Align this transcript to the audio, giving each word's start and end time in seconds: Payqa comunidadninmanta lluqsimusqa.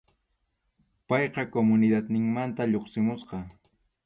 Payqa 1.13 1.43
comunidadninmanta 1.57 2.69
lluqsimusqa. 2.73 3.37